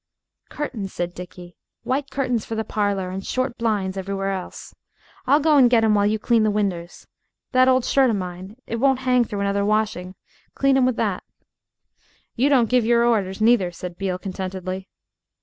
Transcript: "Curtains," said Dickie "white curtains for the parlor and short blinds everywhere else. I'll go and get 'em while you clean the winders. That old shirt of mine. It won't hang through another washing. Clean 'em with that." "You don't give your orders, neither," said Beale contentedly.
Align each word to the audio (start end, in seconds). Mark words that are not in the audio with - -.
"Curtains," 0.49 0.91
said 0.91 1.13
Dickie 1.13 1.55
"white 1.83 2.09
curtains 2.09 2.43
for 2.43 2.55
the 2.55 2.63
parlor 2.63 3.11
and 3.11 3.23
short 3.23 3.55
blinds 3.59 3.97
everywhere 3.97 4.31
else. 4.31 4.73
I'll 5.27 5.39
go 5.39 5.57
and 5.57 5.69
get 5.69 5.83
'em 5.83 5.93
while 5.93 6.07
you 6.07 6.17
clean 6.17 6.41
the 6.41 6.49
winders. 6.49 7.05
That 7.51 7.67
old 7.67 7.85
shirt 7.85 8.09
of 8.09 8.15
mine. 8.15 8.55
It 8.65 8.77
won't 8.77 8.97
hang 9.01 9.25
through 9.25 9.41
another 9.41 9.63
washing. 9.63 10.15
Clean 10.55 10.75
'em 10.75 10.87
with 10.87 10.95
that." 10.95 11.23
"You 12.35 12.49
don't 12.49 12.67
give 12.67 12.83
your 12.83 13.05
orders, 13.05 13.41
neither," 13.41 13.71
said 13.71 13.99
Beale 13.99 14.17
contentedly. 14.17 14.89